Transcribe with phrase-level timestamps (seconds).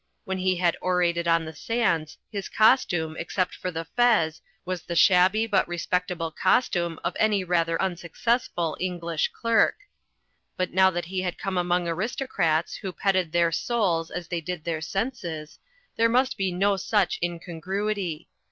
[0.25, 4.81] When he had orated on the sands his cos tume, except for the fez, was
[4.81, 9.75] the shabby but respect able costimie of any rather unsuccessful English clerk.
[10.57, 14.63] But now that he had come among aristocrats who petted their souls as they did
[14.63, 15.59] their senses,
[15.97, 18.27] there must be no such incongruity.